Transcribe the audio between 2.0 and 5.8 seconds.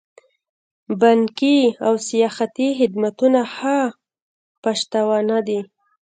سیاحتي خدمتونه ښه پشتوانه ده.